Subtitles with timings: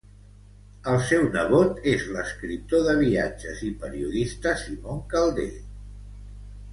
[0.91, 5.51] El seu nebot és l'escriptor de viatges i periodista Simon Calder.